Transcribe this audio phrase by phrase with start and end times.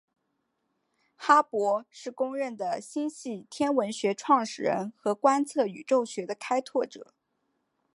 [1.15, 7.13] 哈勃是公认的星系天文学创始人和观测宇宙学的开拓者。